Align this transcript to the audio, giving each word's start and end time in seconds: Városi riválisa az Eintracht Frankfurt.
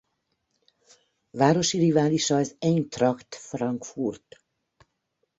Városi 1.29 1.77
riválisa 1.79 2.35
az 2.35 2.55
Eintracht 2.59 3.35
Frankfurt. 3.35 4.43